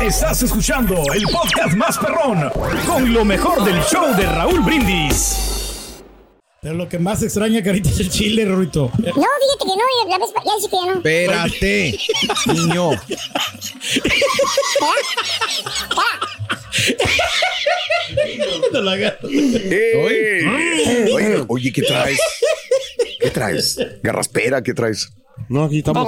[0.00, 2.50] Estás escuchando el podcast más perrón
[2.86, 6.02] con lo mejor del show de Raúl Brindis.
[6.60, 8.90] Pero lo que más extraña, Carita, es el chile, Rorito.
[8.98, 9.24] No, fíjate
[9.60, 10.94] que no, la vez ya dice que ya no.
[10.94, 11.98] Espérate,
[12.46, 12.90] niño.
[18.72, 18.96] No la.
[19.22, 20.44] ¡Eh!
[21.48, 22.18] Oye, ¿qué traes?
[23.20, 23.78] ¿Qué traes?
[24.02, 24.62] ¿Garraspera?
[24.62, 25.08] ¿Qué traes?
[25.48, 26.06] No, aquí estamos.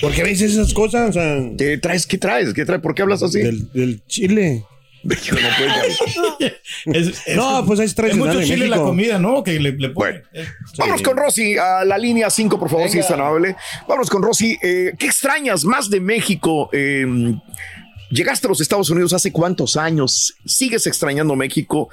[0.00, 1.10] ¿Por qué me dices esas cosas?
[1.10, 2.06] O sea, ¿Qué traes?
[2.06, 2.52] ¿Qué traes?
[2.54, 2.80] ¿Qué traes?
[2.82, 3.38] ¿Por qué hablas así?
[3.40, 4.64] del, del chile.
[5.04, 5.16] No
[5.58, 5.98] puedes.
[6.86, 8.86] Es- es- No, pues ahí es es tradicional mucho en chile la México.
[8.88, 9.42] comida, ¿no?
[9.42, 9.88] Que le, le.
[9.88, 10.20] Bueno,
[10.78, 13.56] Vámonos con Rosy a la línea 5, por favor, si es tan amable.
[13.88, 14.56] Vámonos con Rosy.
[14.62, 16.68] Eh, ¿Qué extrañas más de México?
[16.72, 17.04] Eh,
[18.10, 20.34] llegaste a los Estados Unidos hace cuántos años?
[20.44, 21.88] ¿Sigues extrañando México?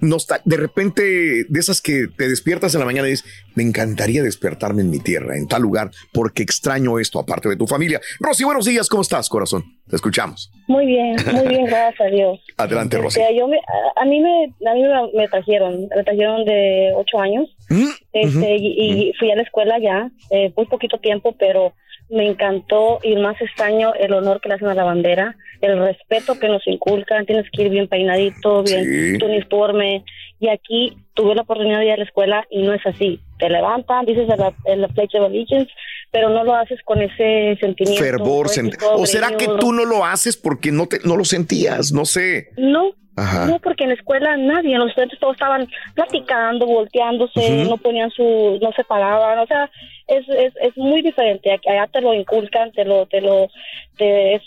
[0.00, 1.02] De repente,
[1.48, 4.98] de esas que te despiertas en la mañana y dices, me encantaría despertarme en mi
[5.00, 8.00] tierra, en tal lugar, porque extraño esto, aparte de tu familia.
[8.20, 9.64] Rosy, buenos días, ¿cómo estás, corazón?
[9.88, 10.50] Te escuchamos.
[10.68, 12.38] Muy bien, muy bien, gracias a Dios.
[12.56, 13.20] Adelante, Rosy.
[13.20, 16.92] Este, yo me- a, a mí me, a mí me, me trajeron, me trajeron de
[16.96, 17.88] ocho años, ¿Mm?
[18.12, 21.72] este, y, y fui a la escuela ya, eh, muy poquito tiempo, pero
[22.08, 26.38] me encantó y más extraño el honor que le hacen a la bandera, el respeto
[26.38, 29.18] que nos inculcan, tienes que ir bien peinadito, bien Sí.
[29.18, 30.04] tu uniforme,
[30.38, 33.48] y aquí tuve la oportunidad de ir a la escuela y no es así, te
[33.48, 35.72] levantan, dices el, el Pledge of Allegiance,
[36.12, 38.02] pero no lo haces con ese sentimiento.
[38.02, 38.46] Fervor.
[38.48, 41.90] sent- ¿O será que tú no lo haces porque no, te, no lo sentías?
[41.92, 42.50] No sé.
[42.56, 43.46] No, Ajá.
[43.46, 48.58] no, porque en la escuela nadie, los estudiantes todos estaban platicando, volteándose, no ponían su,
[48.60, 49.70] no se paraban, o sea,
[50.06, 53.48] es, es, es muy diferente, allá te lo inculcan, te lo, te lo,
[53.96, 54.42] te, es-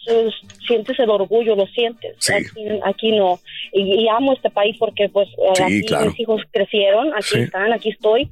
[0.68, 2.34] sientes el orgullo, lo sientes, Sí.
[2.34, 3.40] aquí, aquí no,
[3.74, 6.06] y, y amo este país porque pues eh, Sí, aquí claro.
[6.12, 7.40] mis hijos crecieron, aquí Sí.
[7.41, 8.30] están, aquí estoy,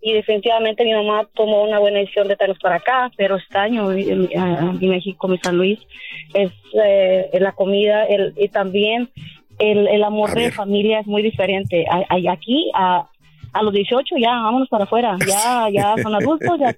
[0.00, 3.90] y definitivamente mi mamá tomó una buena decisión de traernos para acá, pero este año
[3.92, 5.80] en, en- en México, mi San Luis,
[6.34, 6.50] es
[6.82, 9.10] eh, la comida el, y también
[9.60, 11.84] el, el amor de familia es muy diferente.
[11.90, 13.08] A- a- Aquí a,
[13.52, 16.74] a los 18 ya vámonos para afuera, ya ya son adultos, ya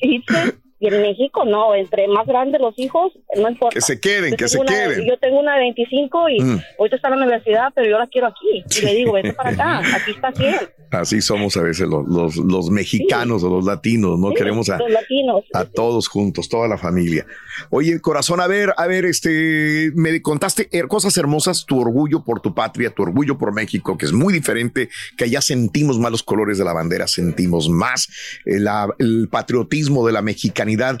[0.00, 0.54] irse.
[0.78, 3.74] Y en México no, entre más grandes los hijos, no importa.
[3.74, 5.06] Que se queden, Yo que se una- queden.
[5.06, 6.60] Yo tengo una de 25 y Mm.
[6.78, 8.62] ahorita está en la universidad, pero yo la quiero aquí.
[8.82, 10.54] Y le digo, vete para acá, aquí está bien.
[10.90, 14.30] Así somos a veces los, los, los mexicanos o los latinos, ¿no?
[14.30, 15.44] Sí, Queremos a, los latinos.
[15.52, 17.26] a todos juntos, toda la familia.
[17.70, 22.54] Oye, corazón, a ver, a ver, este, me contaste cosas hermosas, tu orgullo por tu
[22.54, 26.58] patria, tu orgullo por México, que es muy diferente, que allá sentimos más los colores
[26.58, 28.08] de la bandera, sentimos más
[28.44, 28.58] eh,
[28.98, 30.96] el patriotismo de la mexicanidad.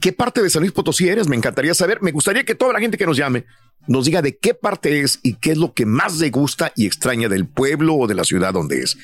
[0.00, 1.28] ¿Qué parte de San Luis Potosí eres?
[1.28, 2.02] Me encantaría saber.
[2.02, 3.44] Me gustaría que toda la gente que nos llame
[3.86, 6.86] nos diga de qué parte es y qué es lo que más le gusta y
[6.86, 8.96] extraña del pueblo o de la ciudad donde es.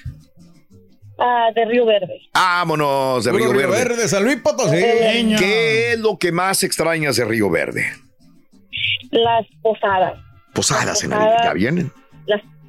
[1.18, 2.20] Ah, de Río Verde.
[2.32, 4.06] Vámonos de Puro Río Verde.
[4.06, 4.76] San Luis Potosí.
[4.76, 7.86] ¿Qué es lo que más extrañas de Río Verde?
[9.10, 10.14] Las posadas.
[10.54, 11.44] Posadas en el Posadas.
[11.44, 11.92] ya vienen.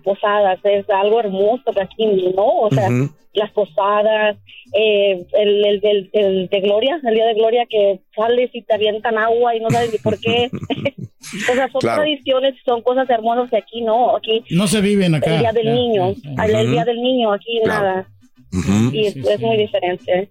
[0.09, 2.05] Posadas, es algo hermoso que aquí
[2.35, 2.89] no, o sea,
[3.33, 4.37] las posadas,
[4.73, 8.73] eh, el, el, el- el de Gloria, el día de Gloria que sales y te
[8.73, 10.49] avientan agua y no sabes ni por qué.
[11.51, 12.01] o sea, son Claro.
[12.01, 15.31] tradiciones, son cosas hermosas que aquí no, aquí No se viven acá.
[15.35, 17.83] el día del Ya, niño, ya, el, día del niño, aquí Claro.
[17.85, 18.07] nada,
[18.93, 20.29] y es, es muy diferente.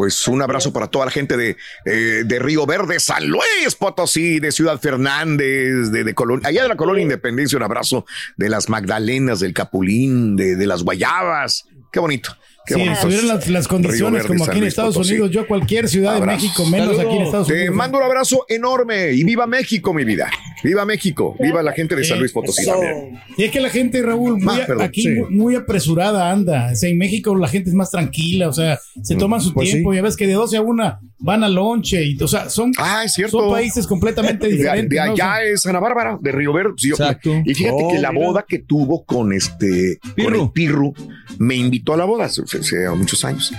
[0.00, 4.40] Pues un abrazo para toda la gente de, eh, de Río Verde, San Luis Potosí,
[4.40, 8.06] de Ciudad Fernández, de, de Colón- allá de la colonia Independencia, un abrazo
[8.38, 11.66] de las Magdalenas, del Capulín, de, de las Guayabas.
[11.92, 12.34] Qué bonito.
[12.66, 15.12] Qué estuvieran las, las condiciones Verde, como aquí en Estados Potosí.
[15.14, 16.36] Unidos, yo a cualquier ciudad Abrazo.
[16.40, 17.74] de México, menos aquí en Estados Te Unidos.
[17.76, 20.30] mando un abrazo enorme y viva México, mi vida.
[20.62, 22.72] Viva México, viva la gente de San Luis Potosí Eso.
[22.72, 23.18] también.
[23.36, 25.08] Y es que la gente, Raúl, muy, Ah, perdón, aquí sí.
[25.08, 26.70] muy, muy apresurada anda.
[26.72, 29.70] O sea, en México la gente es más tranquila, o sea, se toman su Pues
[29.70, 29.92] tiempo.
[29.94, 32.02] Ya ves que de 12 a 1 van al lonche.
[32.04, 33.38] Y, o sea, son, Ah, es cierto.
[33.40, 34.90] son países completamente diferentes.
[34.90, 36.72] de allá es Ana Bárbara, de Río Verde.
[36.76, 37.30] Sí, yo- Exacto.
[37.44, 38.26] Y fíjate Oh, que la mira.
[38.26, 40.42] boda que tuvo con este con Pirru.
[40.44, 40.94] el Pirru
[41.38, 43.52] me invitó a la boda hace, hace muchos años.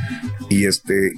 [0.49, 1.13] Y este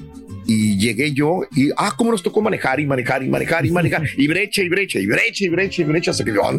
[0.46, 4.04] y llegué yo y ah, cómo nos tocó manejar y manejar y manejar y manejar
[4.18, 6.52] y brecha y brecha y brecha y brecha y brecha hasta que yo ah,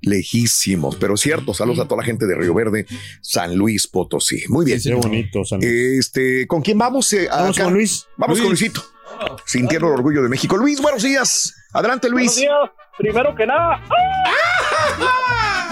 [0.00, 1.54] lejísimos, pero cierto.
[1.54, 2.86] Saludos a toda la gente de Río Verde,
[3.20, 4.44] San Luis Potosí.
[4.48, 4.80] Muy bien.
[4.82, 5.70] Qué bonito, San Luis.
[5.98, 7.12] Este, ¿con quién vamos?
[7.12, 7.64] eh, Vamos acá?
[7.64, 8.06] con Luis.
[8.16, 8.60] Vamos con Luis.
[8.62, 8.82] Luisito.
[9.46, 10.56] Sintiendo el orgullo de México.
[10.56, 11.54] Luis, buenos días.
[11.72, 12.36] Adelante, Luis.
[12.36, 12.70] Buenos días.
[12.98, 13.80] Primero que nada,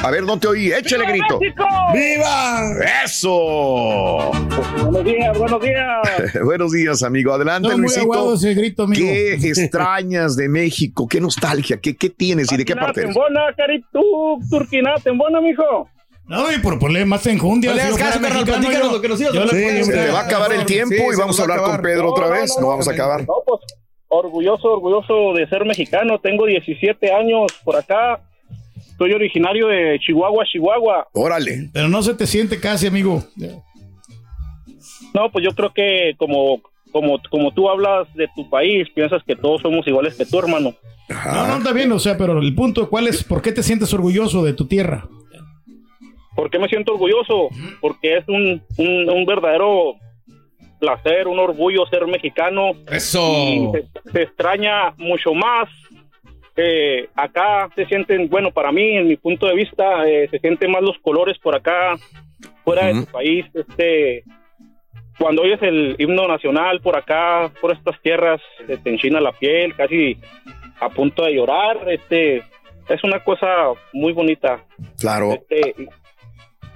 [0.02, 0.70] A ver, no te oí.
[0.72, 1.40] Échale grito.
[1.40, 1.64] México.
[1.92, 2.70] ¡Viva!
[3.04, 4.30] Eso.
[4.82, 6.34] Buenos días, buenos días.
[6.44, 7.32] Buenos días, amigo.
[7.32, 8.02] Adelante, Luisito.
[8.02, 9.04] aguado ese grito, amigo.
[9.06, 11.08] ¿Qué extrañas de México?
[11.08, 11.78] ¿Qué nostalgia?
[11.80, 13.00] ¿Qué, qué tienes y de qué parte?
[13.00, 13.14] eres?
[13.14, 15.88] Tembona, Caritú, Turquina, Tembona, mijo.
[16.26, 17.70] No, y por ponerle más enjundia.
[17.70, 20.64] No le hagas caso, carnal, platícanos lo que nos ibas Se va a acabar el
[20.66, 21.82] tiempo Sí, y vamos a hablar con.
[21.82, 22.54] Pedro otra No, vez.
[22.56, 23.20] no, No vamos a acabar.
[23.20, 23.60] No, pues,
[24.08, 26.20] orgulloso, orgulloso de ser mexicano.
[26.20, 28.20] Tengo 17 años por acá.
[28.98, 31.08] Soy originario de Chihuahua, Chihuahua.
[31.12, 31.68] Órale.
[31.72, 33.22] Pero no se te siente casi, amigo.
[35.14, 36.60] No, pues yo creo que como,
[36.92, 40.74] como, como tú hablas de tu país, piensas que todos somos iguales que tu hermano.
[41.08, 41.58] No, no, Ajá.
[41.58, 43.22] está bien, o sea, pero el punto, ¿cuál es?
[43.22, 45.06] ¿Por qué te sientes orgulloso de tu tierra?
[46.34, 47.48] ¿Por qué me siento orgulloso?
[47.80, 49.94] Porque es un, un, un verdadero
[50.80, 52.72] placer, un orgullo ser mexicano.
[52.90, 53.72] Y Eso.
[53.72, 55.68] se, se extraña mucho más.
[56.56, 60.70] Eh, acá se sienten, bueno, para mí, en mi punto de vista, eh, se sienten
[60.70, 61.96] más los colores por acá,
[62.64, 63.44] fuera de tu país.
[63.54, 64.24] Este,
[65.18, 69.74] cuando oyes el himno nacional por acá, por estas tierras, se te enchina la piel,
[69.76, 70.16] casi
[70.80, 71.90] a punto de llorar.
[71.90, 72.36] Este,
[72.88, 73.46] es una cosa
[73.92, 74.64] muy bonita.
[74.98, 75.32] Claro.
[75.34, 75.86] Este, y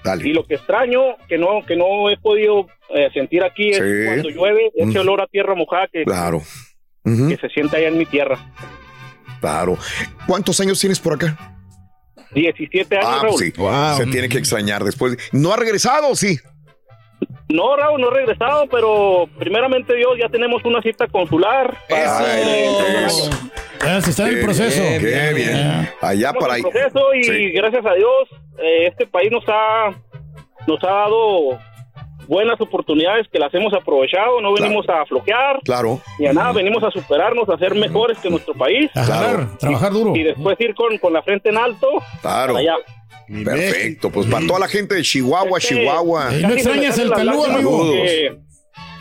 [0.04, 0.32] Dale.
[0.34, 4.06] lo que extraño, que no, que no he podido eh, sentir aquí, es Sí.
[4.06, 6.40] cuando llueve, ese olor a tierra mojada que, Claro.
[7.02, 8.36] Que se siente allá en mi tierra.
[9.40, 9.78] Claro.
[10.26, 11.36] ¿Cuántos años tienes por acá?
[12.32, 13.38] 17 años, Ah, Raúl.
[13.38, 13.52] sí.
[13.56, 13.96] Wow.
[13.96, 15.16] Se tiene que extrañar después.
[15.32, 16.14] ¿No ha regresado?
[16.14, 16.38] Sí.
[17.48, 21.76] No, Raúl, no he regresado, pero primeramente Dios, ya tenemos una cita consular.
[21.90, 22.68] Ay,
[23.06, 23.30] Eso.
[24.02, 24.80] Se está en el proceso.
[24.80, 25.90] bien, Qué bien.
[26.00, 26.62] Allá Estamos para ahí.
[26.64, 27.50] en proceso y Sí.
[27.52, 28.28] gracias a Dios,
[28.62, 29.90] eh, este país nos ha,
[30.68, 31.58] nos ha dado
[32.30, 34.40] buenas oportunidades que las hemos aprovechado.
[34.40, 36.00] No venimos a floquear Claro.
[36.18, 39.92] ni a nada, venimos a superarnos, a ser mejores que nuestro país A jalar, trabajar
[39.92, 40.14] duro.
[40.14, 41.88] y después ir con, con la frente en alto
[42.22, 42.56] Claro.
[42.56, 42.74] allá.
[43.44, 44.10] Perfecto.
[44.10, 46.34] Pues para toda la gente de Chihuahua, Este, Chihuahua.
[46.34, 47.78] Eh, ¿No Casi se me extrañas salen el las calú, amigo?
[47.78, 48.36] porque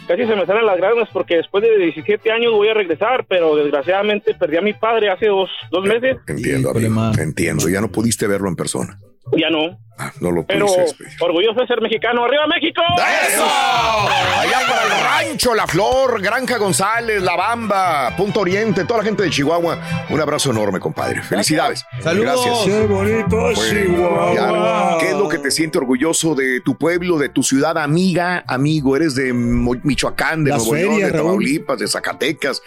[0.08, 3.56] Casi se me salen las lágrimas porque después de 17 años voy a regresar, pero
[3.56, 6.18] desgraciadamente perdí a mi padre hace dos, dos meses.
[6.28, 7.12] Entiendo, amigo.
[7.20, 7.70] Entiendo.
[7.70, 8.98] Ya no pudiste verlo en persona.
[9.38, 9.78] Ya no.
[10.02, 11.12] Ah, no lo Pero despedir.
[11.20, 12.24] orgulloso de ser mexicano.
[12.24, 12.82] ¡Arriba México!
[13.28, 13.44] ¡Eso!
[13.46, 14.92] Allá para el
[15.30, 19.78] rancho, La Flor, Granja González, La Bamba, Punto Oriente, toda la gente de Chihuahua.
[20.10, 21.22] Un abrazo enorme, compadre.
[21.22, 21.84] Felicidades.
[22.02, 22.46] Saludos.
[22.46, 22.66] Gracias.
[22.66, 24.98] Qué bonito Chihuahua.
[25.02, 28.96] ¿Qué es lo que te siente orgulloso de tu pueblo, de tu ciudad amiga, amigo?
[28.96, 31.20] Eres de Michoacán, de Las Nuevo León, de Raúl.
[31.30, 32.62] Tamaulipas, de Zacatecas.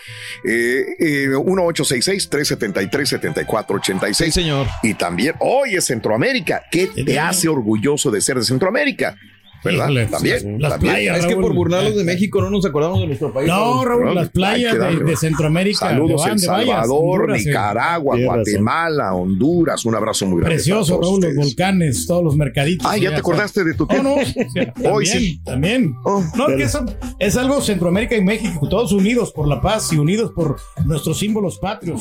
[0.45, 4.15] Eh, eh, 1866-373-7486.
[4.15, 4.67] Sí, señor.
[4.83, 6.65] Y también, hoy es Centroamérica.
[6.71, 9.17] ¿Qué te hace orgulloso de ser de Centroamérica?
[9.65, 9.85] ¿Verdad?
[9.91, 10.61] Híjole, también.
[10.61, 10.93] Las también.
[10.95, 13.47] playas, Es que por burlarlos de México no nos acordamos de nuestro país.
[13.47, 15.79] No, Raúl, Raúl, las playas de, de Centroamérica.
[15.91, 18.17] Saludos de El Salvador, Honduras, Nicaragua.
[18.25, 19.85] Guatemala, Honduras.
[19.85, 20.57] Un abrazo muy grande.
[20.57, 21.37] Precioso, Raúl, los ustedes.
[21.37, 22.85] volcanes, todos los mercaditos.
[22.91, 24.09] Ah, ya te acordaste de tu No, tiempo.
[24.09, 25.41] no, o sea, también, Hoy sí.
[25.45, 25.95] también.
[26.05, 26.85] Oh, no, pero- que eso
[27.21, 31.59] es algo Centroamérica y México, todos unidos por la paz y unidos por nuestros símbolos
[31.61, 32.01] patrios.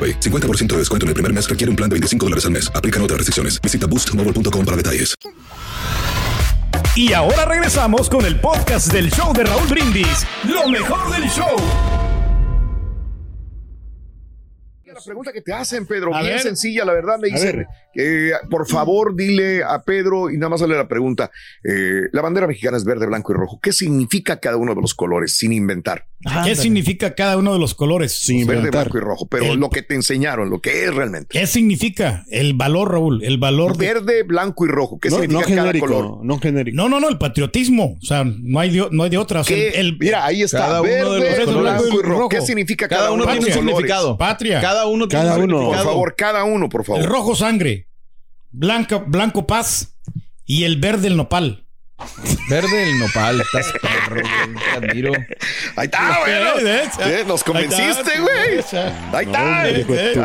[0.00, 0.20] AroPay.
[0.20, 2.70] 50% de descuento en el primer mes requiere un plan de 25 dólares al mes.
[2.74, 3.60] Aplican otras restricciones.
[3.60, 5.14] Visita boostmobile.com para detalles.
[6.96, 10.26] Y ahora regresamos con el podcast del show de Raúl Brindis.
[10.44, 11.56] Lo mejor del show.
[14.86, 16.40] La pregunta que te hacen, Pedro, A bien ver.
[16.42, 17.66] sencilla, la verdad, me A dicen
[18.50, 21.30] por favor dile a Pedro y nada más sale la pregunta.
[21.64, 23.58] eh, la bandera mexicana es verde, blanco y rojo.
[23.62, 26.06] ¿Qué significa cada uno de los colores sin inventar?
[26.44, 28.12] ¿Qué significa cada uno de los colores?
[28.12, 28.84] Sin Verde, inventar.
[28.90, 31.28] blanco y rojo, pero El- lo que te enseñaron, lo que es realmente.
[31.30, 32.24] ¿Qué significa?
[32.30, 33.86] El valor, Raúl, el valor de...
[33.86, 34.98] Verde, blanco y rojo.
[35.00, 36.02] ¿Qué No, no significa cada color?
[36.04, 36.76] genérico, no genérico.
[36.76, 37.96] No, no, no, el patriotismo.
[38.02, 39.40] O sea, no hay de, no hay de otra.
[39.40, 39.56] O sea,
[39.98, 40.58] Mira, ahí está.
[40.58, 41.62] Cada uno de los Verde, colores.
[41.80, 42.28] blanco y rojo.
[42.28, 43.76] ¿Qué significa cada, Cada uno de tiene un los colores?
[43.76, 44.18] significado.
[44.18, 44.60] Patria.
[44.60, 45.52] Cada uno tiene Cada un uno.
[45.54, 45.90] Por significado.
[45.90, 47.00] favor, cada uno, por favor.
[47.02, 47.86] El rojo sangre,
[48.50, 49.96] blanca, blanco paz
[50.44, 51.64] y el verde el nopal.
[52.48, 53.40] Verde el nopal.
[53.40, 54.54] Estás perro, güey.
[54.54, 55.12] Te admiro.
[55.76, 56.18] Ahí está.
[56.26, 58.38] Eh, Nos convenciste, güey.
[58.38, 59.10] Ahí está.
[59.12, 60.24] Ahí está.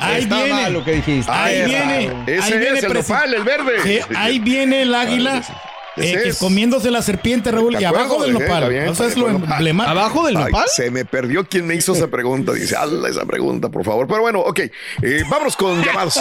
[0.00, 0.70] Ahí viene.
[0.70, 1.32] lo que dijiste.
[1.32, 2.24] Ahí viene.
[2.26, 3.72] Ese ahí viene es el nopal, el verde.
[3.82, 5.42] Sí, ahí viene el águila.
[5.96, 8.68] Eh, que comiéndose la serpiente, Raúl, ¿De y abajo del nopal.
[8.68, 9.50] bien, o sea, es está lo bien.
[9.50, 9.98] emblemático.
[9.98, 10.64] ¿Abajo del Ay, nopal?
[10.68, 12.52] se me perdió quien me hizo esa pregunta.
[12.52, 14.06] Dice, hazle esa pregunta, por favor.
[14.06, 14.58] Pero bueno, ok.
[14.60, 16.20] Eh, vámonos con llamados.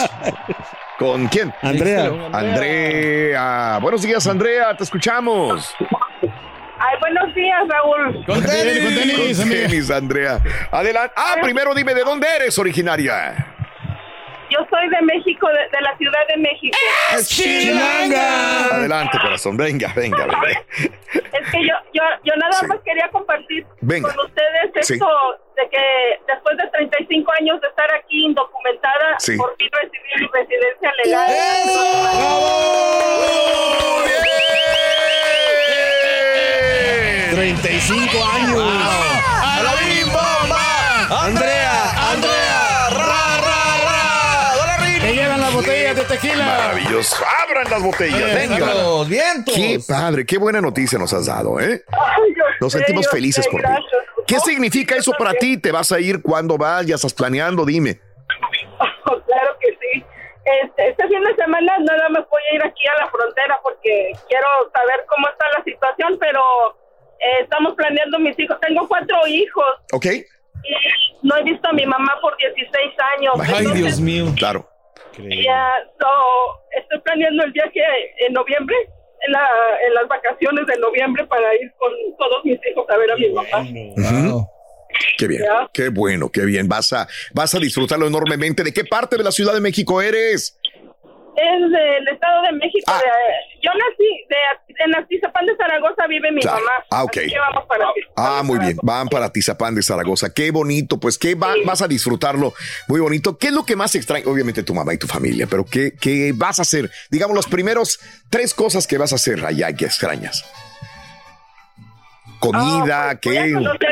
[1.00, 1.54] ¿Con quién?
[1.62, 3.80] Andrea, Andrea.
[3.82, 4.76] Buenos días, Andrea.
[4.78, 5.74] Te escuchamos.
[6.78, 8.26] Ay, buenos días, Raúl.
[8.26, 9.38] Con tenis, con tenis.
[9.40, 10.42] Con tenis, Andrea.
[10.72, 11.14] Adelante.
[11.18, 13.55] Ah, primero dime de dónde eres originaria.
[14.56, 16.78] Yo soy de México, de, de la Ciudad de México.
[17.28, 18.76] ¡Chilanga!
[18.76, 19.58] Adelante, corazón.
[19.58, 20.64] Venga, venga, venga.
[21.16, 22.66] Es que yo, yo, yo nada Sí.
[22.68, 24.14] más quería compartir Venga.
[24.14, 24.94] con ustedes Sí.
[24.94, 25.08] esto
[25.58, 29.36] de que después de 35 años de estar aquí indocumentada, Sí.
[29.38, 31.32] por fin recibí mi residencia legal.
[36.46, 37.36] ¡Bien!
[37.36, 38.62] 35 años.
[39.42, 39.72] ¡A la
[40.12, 41.55] bomba!
[45.96, 46.46] Botellas de tequila.
[46.46, 47.16] Maravilloso.
[47.48, 48.20] Abran las botellas.
[48.22, 48.56] Eh, Venga.
[48.58, 49.10] ¡Vientos!
[49.10, 49.56] ¡Vientos!
[49.56, 51.84] Qué padre, qué buena noticia nos has dado, ¿eh?
[51.92, 53.68] Ay, Nos sé, sentimos felices sé, por ti.
[54.28, 55.58] ¿Qué No, significa eso para ti?
[55.58, 56.22] ¿Te vas a ir?
[56.22, 56.86] ¿Cuándo vas?
[56.86, 57.66] ¿Ya estás planeando?
[57.66, 58.00] Dime.
[59.26, 60.06] Claro que sí.
[60.64, 64.12] Este, este fin de semana nada más voy a ir aquí a la frontera porque
[64.28, 66.42] quiero saber cómo está la situación, pero
[67.20, 68.58] eh, estamos planeando mis hijos.
[68.62, 70.06] Tengo cuatro hijos ¿Ok?
[70.06, 70.26] y
[71.24, 73.34] no he visto a mi mamá por 16 años.
[73.42, 74.26] ¡Ay, Entonces, Dios mío!
[74.38, 74.70] Claro.
[75.18, 76.08] Ya, so,
[76.78, 77.82] estoy planeando el viaje
[78.26, 78.76] en noviembre,
[79.26, 79.48] en, la,
[79.88, 83.30] en las vacaciones de noviembre para ir con todos mis hijos a ver a mi
[83.30, 84.30] mamá.
[84.32, 84.50] Wow.
[85.18, 85.44] Qué bien.
[85.74, 86.68] Qué bueno, qué bien.
[86.68, 88.64] Vas a, vas a disfrutarlo enormemente.
[88.64, 90.60] ¿De qué parte de la Ciudad de México eres?
[91.38, 92.86] Es del Estado de México.
[92.88, 93.00] Ah.
[93.00, 96.60] de- yo nací de, en Atizapán de Zaragoza, vive mi Claro.
[96.60, 96.86] mamá.
[96.92, 97.18] Ah, ok.
[97.18, 98.78] Así que vamos para Atizapán Ah, muy bien.
[98.84, 100.34] Van para Tizapán de Zaragoza.
[100.34, 101.00] Qué bonito.
[101.00, 102.54] Pues qué va- vas a disfrutarlo.
[102.88, 103.38] Muy bonito.
[103.38, 104.26] ¿Qué es lo que más extraña?
[104.28, 106.90] Obviamente tu mamá y tu familia, pero ¿qué, qué vas a hacer?
[107.10, 108.00] Digamos, los primeros
[108.30, 110.44] tres cosas que vas a hacer allá que extrañas.
[112.40, 113.88] Comida, Ah, pues, voy a ¿qué?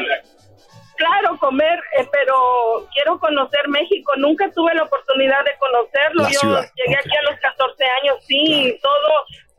[1.04, 4.14] Claro, comer, eh, pero quiero conocer México.
[4.18, 6.24] Nunca tuve la oportunidad de conocerlo.
[6.24, 9.12] La yo ciudad, llegué aquí a los 14 años, sí, todo.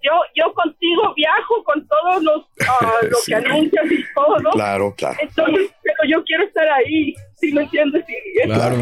[0.02, 3.32] Yo, yo contigo viajo con todos los ah, lo Sí.
[3.32, 4.50] que anuncias y todo.
[4.52, 5.16] Claro, claro.
[5.20, 8.04] Entonces, pero yo quiero estar ahí, ¿sí me entiendes?
[8.44, 8.76] Claro.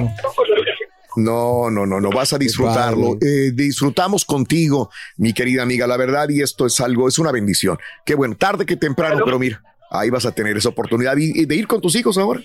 [1.16, 3.14] No, no, no, no, vas a disfrutarlo.
[3.20, 7.78] Eh, disfrutamos contigo, mi querida amiga, la verdad, y esto es algo, es una bendición.
[8.04, 9.62] Qué bueno, tarde que temprano, pero mira,
[9.92, 12.40] ahí vas a tener esa oportunidad de ir con tus hijos ahora.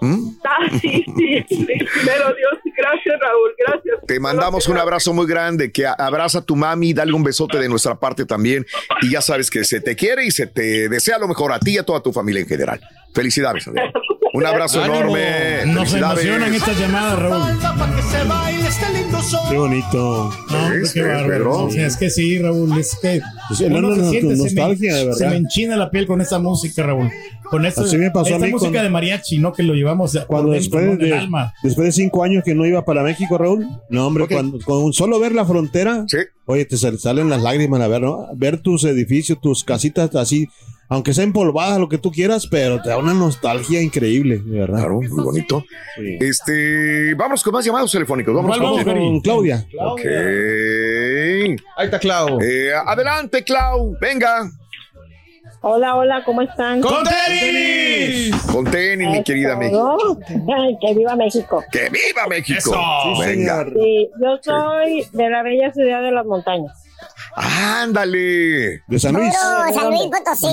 [0.00, 0.28] ¿Mm?
[0.44, 1.66] Ah, sí, sí, sí.
[1.66, 3.96] Primero Dios, gracias Raúl, gracias.
[4.06, 7.68] Te mandamos un abrazo muy grande, que abraza a tu mami, dale un besote de
[7.68, 8.66] nuestra parte también,
[9.02, 11.72] y ya sabes que se te quiere y se te desea lo mejor a ti
[11.72, 12.80] y a toda tu familia en general.
[13.14, 13.92] Felicidades, Andrea.
[14.34, 15.16] Un abrazo Ánimo.
[15.16, 15.72] enorme.
[15.72, 17.58] Nos emocionan estas llamadas, Raúl.
[19.50, 20.30] Qué bonito.
[20.50, 21.70] No, ¿Ves, qué ves, bárbaro.
[21.70, 23.20] Sea, es que sí, Raúl, es que
[23.54, 25.18] Sí, uno no, no, se no, siente, tu se me- nostalgia, de verdad.
[25.18, 27.10] Se me enchina la piel con esta música, Raúl.
[27.48, 29.52] Con esta, Así me pasó a esta mí música cuando- de mariachi, ¿no?
[29.52, 31.52] Que lo llevamos por Cuando dentro, después de, alma.
[31.62, 35.20] después de cinco años que no iba para México, Raúl, no, hombre, cuando, con solo
[35.20, 36.18] ver la frontera, Sí.
[36.46, 38.26] oye, te sal- salen las lágrimas a ver, ¿no?
[38.34, 40.48] Ver tus edificios, tus casitas así,
[40.88, 44.78] aunque sea empolvadas, lo que tú quieras, pero te da una nostalgia increíble, de verdad.
[44.78, 45.64] Claro, muy bonito.
[45.96, 46.18] Sí.
[46.20, 48.34] Este, vamos con más llamados telefónicos.
[48.34, 49.20] Vamos ¿Cuál con, vamos, Con?
[49.20, 49.66] Claudia.
[49.80, 50.00] Ok.
[51.76, 52.40] Ahí está Clau.
[52.40, 53.96] Eh, adelante, Clau.
[54.00, 54.50] Venga.
[55.66, 56.82] Hola, hola, ¿cómo están?
[56.82, 58.36] ¡Con tenis!
[58.52, 60.18] Con tenis, mi querida México.
[60.80, 61.64] Que viva México.
[61.72, 62.58] ¡Que viva México!
[62.58, 62.74] Eso.
[62.74, 63.64] Sí, Venga.
[63.64, 63.72] señor.
[63.74, 66.83] Sí, yo soy de la bella ciudad de las montañas.
[67.36, 68.82] Ándale.
[68.86, 69.32] De San Luis.
[69.34, 70.46] Puro San Luis Potosí.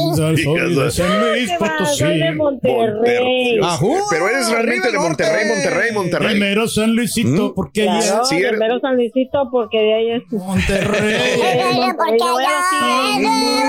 [0.75, 1.51] De San Luis.
[1.59, 1.97] Potosí.
[1.99, 3.59] Soy de Monterrey.
[3.63, 3.97] Ajú.
[4.09, 6.39] Pero eres realmente de Monterrey, Monterrey, Monterrey.
[6.39, 10.09] mero San Luisito, porque Claro, allá Sí, del eres- mero San Luisito, porque de ahí
[10.11, 10.23] es.
[10.31, 11.41] Monterrey.
[11.97, 13.61] Porque allá-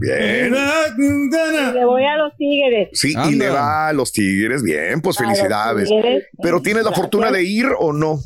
[0.00, 0.52] Bien.
[0.52, 2.88] Le voy a los tigres.
[2.92, 4.62] Sí, y le va a los Tigres.
[4.62, 5.88] Bien, pues A felicidades.
[5.88, 6.24] Tigres.
[6.42, 7.02] Pero ¿tienes la Gracias.
[7.02, 8.18] fortuna de ir o no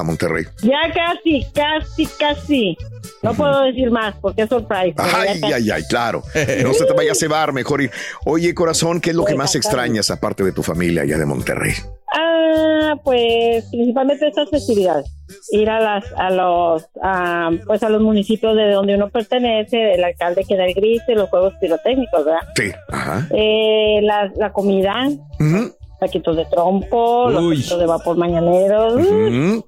[0.00, 0.44] a Monterrey?
[0.62, 2.76] Ya casi, casi, casi.
[3.22, 4.94] No puedo decir más porque es surprise.
[4.96, 6.22] Ay, ay, ay, claro.
[6.62, 7.90] No se te vaya a cebar, mejor ir.
[8.24, 11.72] Oye, corazón, ¿qué es lo que más extrañas aparte de tu familia allá de Monterrey?
[12.14, 15.06] Ah, pues principalmente estas festividades.
[15.50, 20.04] Ir a las, a los, a, pues a los municipios de donde uno pertenece, el
[20.04, 22.40] alcalde que da el grito, los juegos pirotécnicos, ¿verdad?
[22.54, 23.26] Sí, ajá.
[23.30, 25.06] Eh, la, la comida,
[25.38, 29.67] Ujú, taquitos de trompo, los taquitos de vapor mañaneros, ujú,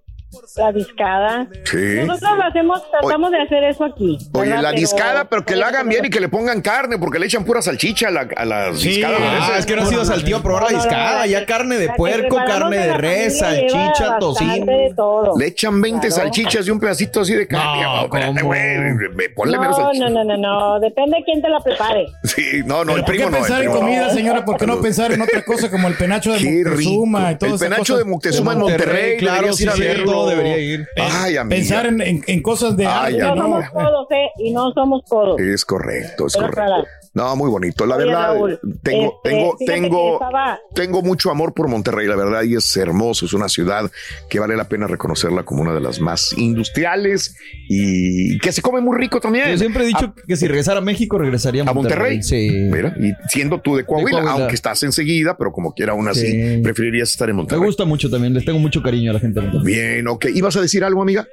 [0.57, 1.49] la discada.
[1.65, 1.77] Sí.
[2.07, 4.17] Nosotros lo hacemos, tratamos de hacer eso aquí.
[4.33, 4.63] Oye, ¿verdad?
[4.63, 7.45] la discada, pero que la hagan bien y que le pongan carne, porque le echan
[7.45, 8.91] pura salchicha a la, a las Sí.
[8.91, 9.21] discadas.
[9.21, 10.89] a Ah, es que no has ido a Saltillo a probar la No, no, no,
[10.91, 11.19] discada.
[11.21, 14.65] la Ya carne de la puerco, carne de la res, salchicha, tocino.
[14.67, 15.39] de todo.
[15.39, 16.23] Le echan 20 Claro.
[16.23, 17.83] salchichas y un pedacito así de carne.
[17.83, 18.79] No, espérate, güey,
[19.15, 20.09] me- Ponle No, menos no, salchicha.
[20.11, 22.07] no, no, no, depende de quién te la prepare.
[22.25, 23.37] Sí, no, no, el ¿Por qué primo no.
[23.39, 24.45] el pensar en comida, señora?
[24.45, 27.97] ¿Por qué no pensar en otra cosa como el penacho de Qué Moctezuma El penacho
[27.97, 29.17] de Moctezuma en Monterrey.
[29.19, 30.43] claro, sí, cierto, verlo.
[30.43, 30.87] debería ir.
[30.97, 31.57] Ay, amiga.
[31.57, 33.35] Pensar en, en- en cosas de Ay, No.
[33.35, 33.43] ¿no?
[33.43, 34.31] somos codos, ¿eh?
[34.39, 35.41] Y no somos codos.
[35.41, 36.63] Es correcto, es Quiero correcto.
[36.75, 36.87] aclarar.
[37.13, 37.87] No, muy bonito.
[37.87, 42.15] La Oye, verdad, Raúl, tengo, este, tengo, tengo, estaba- tengo mucho amor por Monterrey, la
[42.15, 43.27] verdad, y es hermoso.
[43.27, 43.91] Es una ciudad
[44.29, 47.35] que vale la pena reconocerla como una de las más industriales
[47.69, 49.51] y que se come muy rico también.
[49.51, 52.19] Yo siempre he dicho que si regresara a México, regresaría a ¿A Monterrey.
[52.19, 52.23] Monterrey?
[52.23, 52.69] Sí.
[52.71, 54.33] Mira, y siendo tú de Coahuila, Coahuila.
[54.33, 56.61] aunque estás enseguida, pero como quiera aún así, Sí.
[56.63, 57.65] preferirías estar en Me Monterrey.
[57.67, 58.35] gusta mucho también.
[58.35, 59.75] Les tengo mucho cariño a la gente de Monterrey.
[59.75, 60.27] Bien, ok.
[60.35, 61.27] ¿Ibas a decir algo, amiga?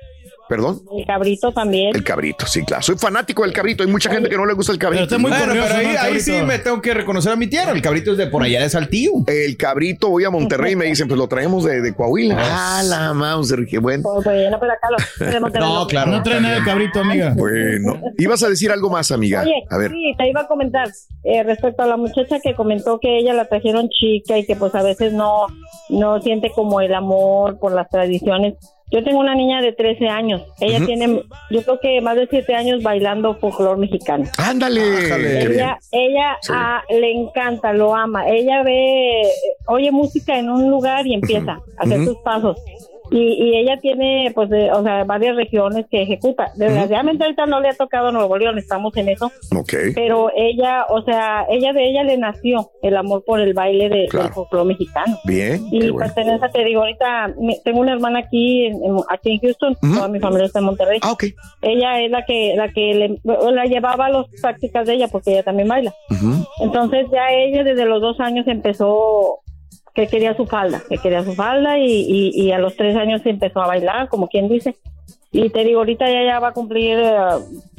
[0.50, 0.82] Perdón.
[0.98, 1.96] El cabrito también.
[1.96, 2.82] El cabrito, sí, claro.
[2.84, 3.84] Soy fanático del cabrito.
[3.84, 5.06] Hay mucha gente que no le gusta el cabrito.
[5.08, 7.36] Pero está muy Bueno, curioso, pero ahí, ¿no, ahí sí me tengo que reconocer a
[7.36, 7.72] mi tierra.
[7.74, 9.12] El cabrito es de por allá de Saltillo.
[9.28, 12.36] El cabrito, voy a Monterrey y me dicen, pues lo traemos de, de Coahuila.
[12.40, 14.04] Ah, Ah, la Mauser, qué bueno.
[14.04, 16.12] Pues, pues, no, pero acá lo- de Monterrey No, claro.
[16.12, 17.34] No trae nada de cabrito, amiga.
[17.36, 19.42] Bueno, ibas a decir algo más, amiga.
[19.42, 19.92] Oye, A ver.
[19.92, 20.88] sí, te iba a comentar
[21.24, 24.74] eh, respecto a la muchacha que comentó que ella la trajeron chica y que pues
[24.76, 25.48] a veces no,
[25.90, 28.56] no siente como el amor por las tradiciones.
[28.90, 30.44] Yo tengo una niña de 13 años.
[30.62, 31.22] Ella tiene,
[31.52, 34.24] yo creo que más de 7 años bailando folclore mexicano.
[34.38, 34.82] Ándale.
[35.06, 35.42] Ájale.
[35.42, 36.54] Ella, ella Sí.
[36.56, 38.30] ah, le encanta, lo ama.
[38.30, 39.24] Ella ve,
[39.68, 42.58] oye música en un lugar y empieza a hacer sus pasos.
[43.12, 46.52] Y, y ella tiene, pues, de- o sea, varias regiones que ejecuta.
[46.56, 49.32] Desgraciadamente ahorita no le ha tocado Nuevo León, estamos en eso.
[49.56, 49.74] Ok.
[49.96, 54.08] Pero ella, o sea, ella de ella le nació el amor por el baile de,
[54.08, 54.26] Claro.
[54.26, 55.18] del folclore mexicano.
[55.26, 55.66] Bien.
[55.72, 56.14] Y Qué bueno.
[56.14, 60.46] pertenece, te digo, ahorita tengo una hermana aquí, en, aquí en Houston, toda mi familia
[60.48, 61.00] está en Monterrey.
[61.02, 61.24] Ah, ok.
[61.62, 63.20] Ella es la que la que le,
[63.52, 65.94] la llevaba a las prácticas de ella porque ella también baila.
[66.60, 69.40] Entonces ya ella desde los dos años empezó
[69.98, 73.22] que quería su falda, que quería su falda y, y, y a los tres años
[73.26, 74.76] empezó a bailar, como quien dice.
[75.32, 77.12] Y te digo, ahorita ya, ya va a cumplir eh,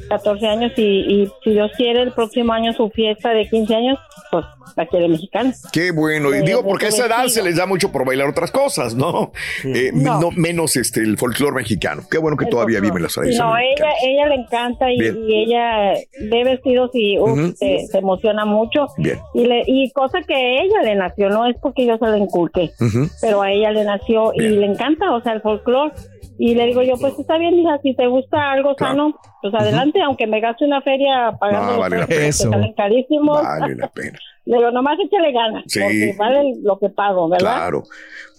[0.09, 0.81] 14 años y,
[1.23, 3.97] y si Dios quiere el próximo año su fiesta de 15 años,
[4.29, 4.45] pues
[4.77, 5.51] la quiere mexicana.
[5.73, 6.29] Qué bueno.
[6.33, 8.93] Y Eh, digo, porque a esa edad se les da mucho por bailar otras cosas,
[8.93, 9.31] ¿no?
[9.63, 10.21] Eh, No.
[10.21, 12.03] no, menos este el folclore mexicano.
[12.09, 12.91] Qué bueno que El todavía folclore.
[12.91, 13.51] viven las Sí, tradiciones.
[13.51, 15.93] No, ella, ella le encanta y, y ella
[16.29, 17.53] ve vestidos y uf, Ujú.
[17.57, 18.85] se, se emociona mucho.
[18.97, 19.17] Bien.
[19.33, 22.17] Y, le, y cosa que a ella le nació, no es porque yo se la
[22.19, 23.07] inculqué, Ujú.
[23.21, 24.59] pero a ella le nació y Bien.
[24.61, 25.93] le encanta, o sea, el folclore.
[26.41, 28.93] Y le digo yo, pues está bien, hija, si te gusta algo Claro.
[28.93, 32.29] sano, pues adelante, aunque me gaste una feria pagando No, los vale la precios pena.
[32.29, 32.49] Eso.
[32.49, 33.43] salen carísimos.
[33.43, 34.17] Vale la pena.
[34.45, 35.79] Le digo, nomás échale ganas, Sí.
[35.81, 37.55] porque vale lo que pago, ¿verdad?
[37.57, 37.83] Claro.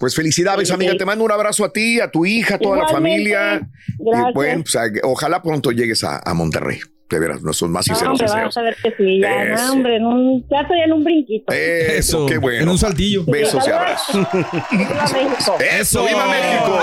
[0.00, 0.92] Pues felicidades, Sí, amiga.
[0.92, 0.98] sí.
[0.98, 3.18] Te mando un abrazo a ti, a tu hija, a toda la Igualmente.
[3.34, 3.60] familia.
[3.98, 4.30] Gracias.
[4.30, 6.78] Y bueno, pues, ojalá pronto llegues a, a Monterrey.
[7.10, 8.40] De veras, nuestros más No, sinceros hombre, deseos.
[8.40, 11.52] vamos a ver que sí, ya, no, hombre, en un, ya estoy en un brinquito.
[11.52, 12.62] Eso, qué bueno.
[12.62, 13.24] En un saltillo.
[13.26, 14.28] Besos y abrazos.
[14.70, 15.56] Viva México.
[15.80, 16.78] Eso, viva México.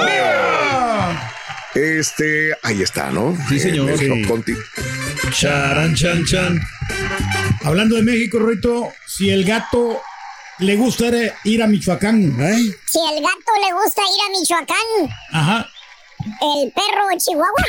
[1.78, 3.38] Este, ahí está, ¿no?
[3.50, 3.96] Sí, señor.
[4.00, 4.08] Sí.
[4.26, 4.58] conti-
[5.32, 6.60] Charan, chan, chan.
[7.64, 10.02] Hablando de México, Rito, si el gato
[10.60, 11.06] le gusta
[11.44, 12.58] ir a Michoacán, ¿eh?
[12.90, 15.70] Si el gato le gusta ir a Michoacán, Ajá.
[16.42, 17.64] el perro de Chihuahua.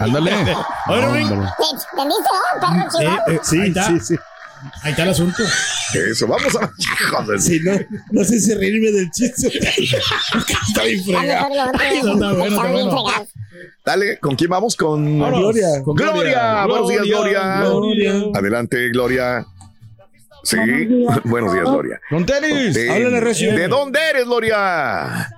[0.00, 0.30] Ándale.
[0.40, 0.50] ¿Entendiste?
[0.50, 0.56] eh?
[0.88, 3.24] Perro de eh, Chihuahua.
[3.28, 4.14] eh, Sí, sí, sí.
[4.82, 5.42] Ahí está el asunto.
[6.10, 6.60] Eso, vamos a.
[7.32, 7.72] De- Sí, no,
[8.12, 9.48] no sé si reírme del chiste.
[10.68, 11.48] Está bien fregado.
[12.16, 13.26] no, está bueno, Está bueno.
[13.84, 14.76] Dale, ¿con quién vamos?
[14.76, 15.40] Con Vámonos.
[15.40, 15.82] Gloria.
[15.84, 16.66] Con Gloria.
[16.66, 17.60] Buenos días, Gloria.
[17.64, 18.12] Gloria.
[18.34, 19.46] Adelante, Gloria.
[20.42, 20.56] Sí,
[21.24, 22.00] buenos días, Gloria.
[22.10, 22.76] Con tenis.
[22.90, 23.54] Háblale, Recio.
[23.54, 25.30] ¿De dónde eres, Gloria?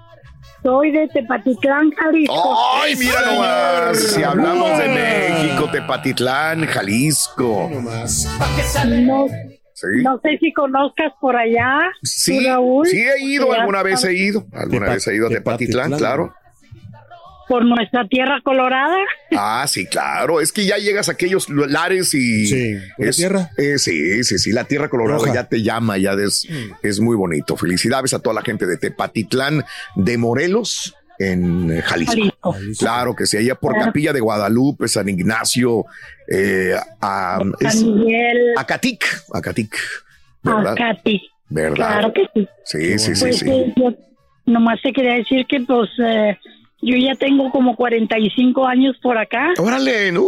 [0.62, 2.59] Soy de Tepatitlán, Jalisco.
[2.83, 3.99] Ay, mira nomás.
[3.99, 7.71] Si hablamos de México, Tepatitlán, Jalisco.
[7.71, 9.27] No,
[9.75, 9.87] Sí.
[10.03, 12.85] no sé si conozcas por allá, Sí, Raúl.
[12.87, 14.44] sí he ido, alguna vez he ido.
[14.53, 16.35] Alguna vez he ido a Tepatitlán, claro.
[17.48, 18.96] Por nuestra tierra colorada.
[19.37, 20.40] Ah, sí, claro.
[20.40, 22.46] Es que ya llegas a aquellos lares y.
[22.46, 23.50] Sí, ¿pura es- tierra?
[23.56, 24.52] eh, sí, sí, sí.
[24.52, 25.34] La tierra colorada Roja.
[25.34, 26.46] ya te llama, ya es,
[26.82, 27.56] es muy bonito.
[27.56, 29.64] Felicidades a toda la gente de Tepatitlán
[29.96, 30.94] de Morelos.
[31.20, 32.12] En eh, Jalisco.
[32.12, 32.54] Jalisco.
[32.78, 33.87] Claro que sí, allá por Claro.
[33.87, 35.84] Capilla de Guadalupe, San Ignacio,
[36.30, 39.76] eh, a, es- San Miguel, Acatic, Acatic,
[40.44, 40.72] ¿verdad?
[40.74, 41.20] Acati.
[41.48, 41.74] ¿Verdad?
[41.74, 42.48] Claro que sí.
[42.64, 43.50] Sí, sí, sí, Pues, sí.
[43.50, 43.94] eh, yo
[44.46, 46.38] nomás te quería decir que pues eh,
[46.80, 49.52] yo ya tengo como 45 años por acá.
[49.58, 50.22] Órale, no.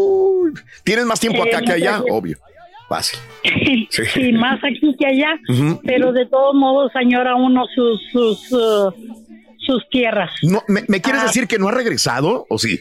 [0.84, 2.38] Tienes más tiempo acá Eh, que allá, obvio.
[2.88, 3.18] Fácil.
[3.90, 4.04] Sí.
[4.14, 5.38] Sí, más aquí que allá,
[5.84, 8.92] pero de todos modos añora uno sus sus uh,
[9.58, 10.30] sus tierras.
[10.42, 11.26] No, ¿me, me quieres Ah.
[11.26, 12.80] decir que no ha regresado o sí?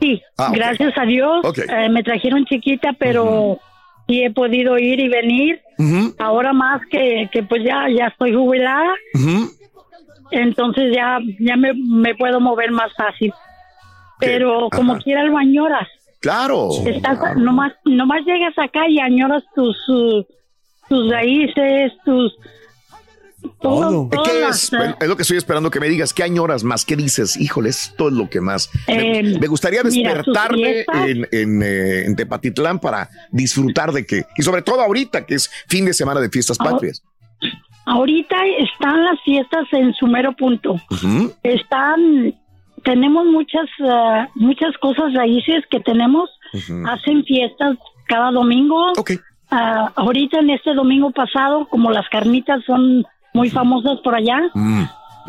[0.00, 1.44] Sí, Ah, gracias a Dios.
[1.44, 1.58] Ok.
[1.58, 3.58] eh, me trajeron chiquita, pero
[4.06, 5.60] sí he podido ir y venir.
[6.18, 8.94] Ahora más que, que pues ya ya estoy jubilada,
[10.30, 13.32] entonces ya ya me, me puedo mover más fácil.
[14.18, 15.02] Pero como Ajá.
[15.02, 15.88] quiera lo añoras.
[16.20, 16.70] Claro.
[16.86, 19.76] Estás, nomás, nomás llegas acá y añoras tus,
[20.88, 22.34] tus raíces, tus...
[23.60, 24.72] todo- ¿Qué es?
[24.72, 26.12] eh, Es lo que estoy esperando que me digas.
[26.14, 26.84] ¿Qué añoras más?
[26.84, 27.36] ¿Qué dices?
[27.36, 28.70] Híjole, esto es lo que más.
[28.88, 31.08] Me- Eh, me, gustaría mira, despertarme fiestas.
[31.08, 34.24] en, en, eh, en Tepatitlán para disfrutar de que.
[34.36, 37.02] Y sobre todo ahorita, que es fin de semana de fiestas Ah, patrias.
[37.86, 40.74] Ahorita están las fiestas en su mero punto.
[41.42, 42.34] Están...
[42.84, 46.30] Tenemos muchas uh, muchas cosas raíces que tenemos.
[46.86, 48.92] Hacen fiestas cada domingo.
[49.50, 53.04] Ah, ahorita en este domingo pasado, como las carnitas son
[53.36, 54.82] muy famosas por allá, Mm,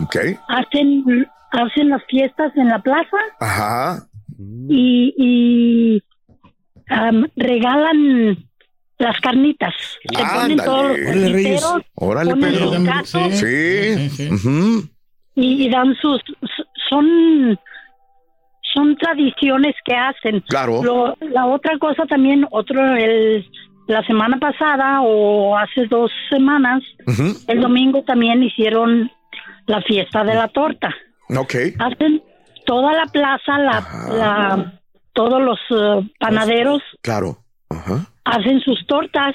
[0.03, 0.15] ok.
[0.47, 4.03] hacen hacen las fiestas en la plaza Ajá.
[4.69, 6.03] y, y
[6.89, 8.37] am, regalan
[8.99, 9.73] las carnitas.
[10.03, 11.61] Se ponen todos los Órale, Reyes.
[11.61, 13.31] carniceros, Órale, ponen Pedro.
[13.31, 14.27] Sí.
[14.31, 14.89] Ujú.
[15.35, 16.21] y, y dan sus
[16.89, 17.57] son
[18.73, 20.41] son tradiciones que hacen.
[20.49, 20.83] Claro.
[20.83, 23.45] Lo- la otra cosa también, otro el
[23.87, 26.83] la semana pasada o hace dos semanas,
[27.47, 29.09] el domingo también hicieron
[29.65, 30.93] la fiesta de la torta.
[31.35, 31.55] Ok.
[31.79, 32.21] hacen
[32.65, 33.83] toda la plaza, la,
[34.17, 34.73] la-
[35.13, 37.37] todos los eh, panaderos Claro.
[37.69, 38.05] Ajá.
[38.25, 39.33] hacen sus tortas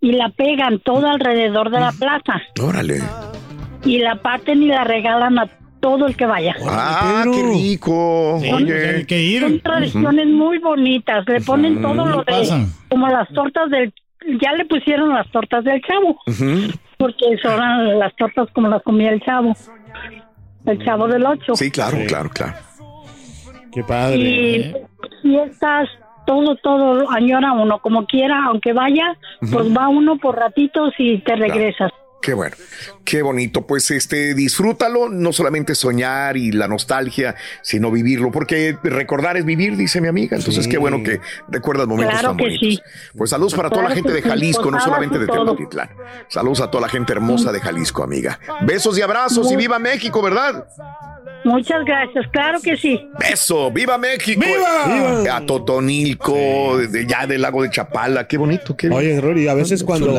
[0.00, 3.00] y la pegan todo alrededor de la plaza Órale.
[3.84, 5.48] y la parten y la regalan a
[5.86, 6.52] todo el que vaya.
[6.68, 8.38] Ah, qué rico.
[8.38, 9.06] Oye.
[9.38, 11.82] Son tradiciones muy bonitas, le ponen Ujú.
[11.82, 12.66] todo lo de Pasan.
[12.90, 13.94] como las tortas del
[14.42, 16.18] ya le pusieron las tortas del chavo,
[16.98, 19.54] porque son las tortas como las comía el chavo.
[20.64, 21.54] El chavo del ocho.
[21.54, 22.54] Sí, claro, claro, claro.
[23.72, 24.18] Qué padre.
[24.18, 24.74] Y
[25.22, 25.88] fiestas,
[26.26, 29.16] todo, todo añora uno, como quiera, aunque vaya,
[29.52, 31.92] pues va uno por ratitos y te regresas.
[32.26, 32.56] Qué bueno,
[33.04, 33.68] qué bonito.
[33.68, 39.76] Pues este, disfrútalo, no solamente soñar y la nostalgia, sino vivirlo, porque recordar es vivir,
[39.76, 40.36] dice mi amiga.
[40.36, 42.68] Entonces, qué bueno que recuerdas momentos Claro tan que bonitos.
[42.68, 42.82] sí.
[43.16, 45.26] Pues saludos para toda la gente de sí, Jalisco, no solamente de.
[45.28, 45.90] Tepatitlán.
[46.26, 48.40] Saludos a toda la gente hermosa de Jalisco, amiga.
[48.62, 50.66] Besos y abrazos y viva México, ¿verdad?
[51.46, 53.08] Muchas gracias, claro que sí.
[53.20, 54.42] Beso, viva México.
[54.44, 55.36] ¡Viva!
[55.36, 59.84] A Totonilco, de, ya del lago de Chapala, qué bonito, qué Oye, Rory, a veces
[59.84, 60.12] cuando,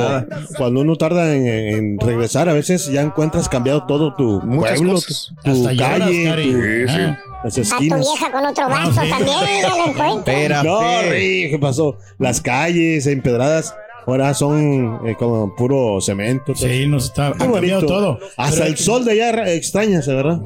[0.58, 4.94] cuando uno tarda en, en regresar, a veces ya encuentras cambiado todo tu Muchas pueblo,
[4.96, 5.34] cosas.
[5.44, 6.52] tu, tu Hasta lloras, calle, Cari.
[6.52, 7.02] tu- Sí, sí.
[7.02, 8.00] ah, las A tu esquinas.
[8.00, 10.64] vieja con otro vato también, ya lo encuentro.
[10.64, 10.80] No,
[11.12, 11.98] ¿qué pasó?
[12.20, 16.56] Las calles empedradas ahora son eh, como puro cemento.
[16.56, 18.20] Sí, nos está ha cambiado todo.
[18.38, 20.40] Hasta Pero hay el que- sol de allá ra- extrañas, ¿verdad?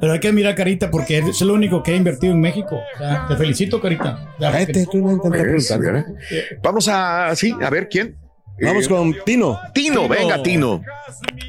[0.00, 2.76] Pero hay que mirar Carita porque es lo único que ha invertido en México.
[2.76, 4.34] O sea, te felicito, Carita.
[4.40, 5.20] Ya, Cállate, tú no.
[6.62, 8.16] Vamos a, sí, a ver quién.
[8.60, 9.58] Vamos Eh, con Tino.
[9.72, 10.80] Tino, venga, Tino.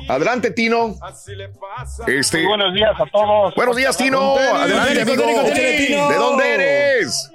[0.08, 0.96] Adelante, Tino.
[2.08, 3.54] Este, buenos días a todos.
[3.56, 4.36] Buenos días, Tino.
[4.38, 5.24] Adelante, amigo.
[5.24, 7.32] ¿De dónde eres?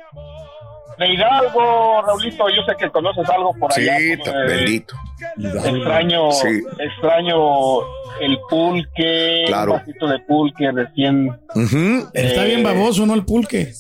[0.99, 4.23] De Hidalgo, Raulito, yo sé que conoces algo por Sí, allá.
[4.23, 4.95] ta- pues, bendito.
[5.39, 6.63] Extraño, Sí.
[6.79, 7.81] extraño
[8.21, 9.73] el pulque, Claro.
[9.75, 11.31] un vasito de pulque recién.
[12.13, 13.15] Está bien baboso, ¿no?
[13.15, 13.73] El pulque.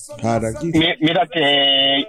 [0.62, 2.06] Mi- mira que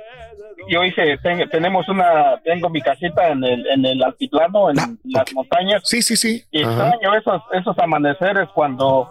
[0.70, 5.34] yo hice, ten- tenemos una, tengo mi casita en el, en el altiplano, en las
[5.34, 5.82] montañas.
[5.86, 6.44] Sí, sí, sí.
[6.52, 9.10] Y extraño esos, esos amaneceres cuando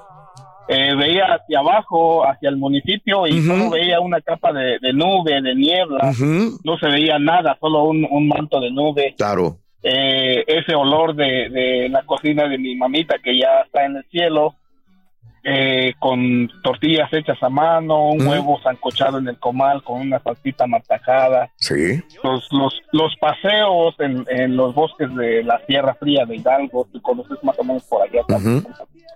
[0.69, 5.41] eh, veía hacia abajo, hacia el municipio y solo veía una capa de, de nube,
[5.43, 6.13] de niebla.
[6.65, 9.15] No se veía nada, solo un, un manto de nube.
[9.17, 9.57] Claro.
[9.83, 14.05] Eh, ese olor de, de la cocina de mi mamita que ya está en el
[14.11, 14.55] cielo.
[15.43, 18.29] Eh, con tortillas hechas a mano, un Mm.
[18.29, 21.51] huevo sancochado en el comal con una salsita martajada.
[21.57, 22.01] Sí.
[22.23, 27.01] Los, los, los paseos en, en los bosques de la Sierra Fría de Hidalgo, tú
[27.01, 28.21] conoces más o menos por allá.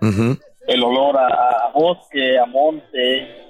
[0.01, 0.39] Ujú.
[0.67, 3.43] El olor a, a bosque, a monte.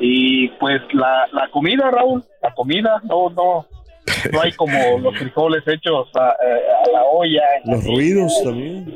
[0.00, 3.66] Y pues la, la comida, Raúl, la comida, no, no,
[4.32, 7.42] no hay como los frijoles hechos a, eh, a la olla.
[7.64, 8.94] Los ruidos también.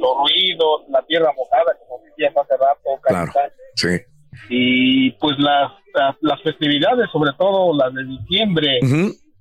[0.00, 3.32] Los ruidos, la tierra mojada, como decías hace rato, Claro.
[3.74, 3.88] Sí.
[4.48, 8.78] y pues las, las, las festividades, sobre todo las de diciembre,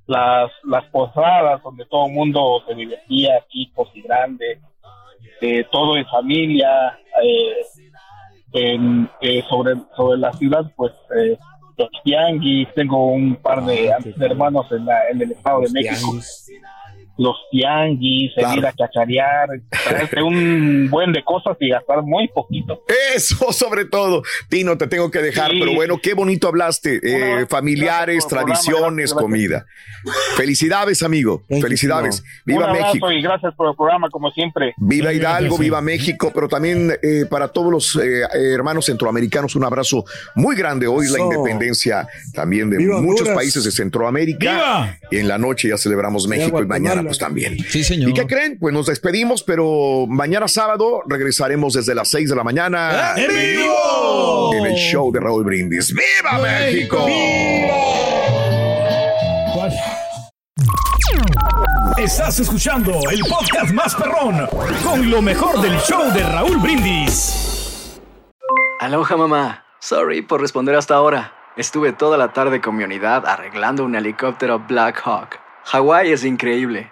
[0.08, 4.60] las, las posadas donde todo el mundo se divertía, chicos y grandes,
[5.42, 7.54] eh, todo en familia, eh,
[8.54, 11.38] en, eh, sobre, sobre la ciudad, pues eh,
[11.78, 16.12] los tianguis, tengo un par de, de hermanos en, la, en el Estado de México.
[17.22, 22.84] Los tianguis, el ir a cacharear, traerte un buen de cosas y gastar muy poquito.
[23.14, 24.24] Eso sobre todo.
[24.48, 25.58] Tino, te tengo que dejar, Sí.
[25.60, 27.02] pero bueno, qué bonito hablaste.
[27.04, 29.66] Eh, familiares, programa, tradiciones, gracias, comida.
[30.38, 31.44] Felicidades, amigo.
[31.62, 32.24] Felicidades.
[32.46, 33.12] Viva un México.
[33.12, 34.74] y gracias por el programa, como siempre.
[34.78, 40.06] Viva Hidalgo, viva México, pero también eh, para todos los eh, hermanos centroamericanos un abrazo
[40.36, 40.88] muy grande.
[40.88, 43.36] Hoy la independencia también de Viva muchos Honduras.
[43.36, 44.40] países de Centroamérica.
[44.54, 44.98] ¡Viva!
[45.12, 47.58] Y en la noche ya celebramos México y mañana pues también.
[47.68, 48.12] Sí, señor.
[48.12, 48.60] ¿Y qué creen?
[48.60, 53.16] Pues nos despedimos, pero mañana sábado regresaremos desde las 6 de la mañana.
[53.18, 54.54] ¡En vivo!
[54.54, 55.92] En el show de Raúl Brindis.
[55.92, 57.08] ¡Viva México!
[61.98, 64.48] Estás escuchando el podcast más perrón
[64.84, 68.00] con lo mejor del show de Raúl Brindis.
[68.80, 69.66] Aloha mamá.
[69.80, 71.34] Sorry por responder hasta ahora.
[71.58, 75.40] Estuve toda la tarde con mi unidad arreglando un helicóptero Black Hawk.
[75.66, 76.92] Hawái es increíble.